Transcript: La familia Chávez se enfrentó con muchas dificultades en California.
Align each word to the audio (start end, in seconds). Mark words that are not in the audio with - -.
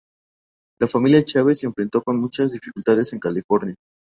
La 0.79 0.87
familia 0.87 1.23
Chávez 1.23 1.59
se 1.59 1.67
enfrentó 1.67 2.01
con 2.01 2.19
muchas 2.19 2.51
dificultades 2.51 3.13
en 3.13 3.19
California. 3.19 3.75